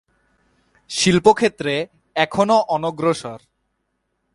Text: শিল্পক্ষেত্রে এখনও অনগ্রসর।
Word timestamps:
শিল্পক্ষেত্রে 0.89 1.73
এখনও 2.15 2.57
অনগ্রসর। 2.67 3.39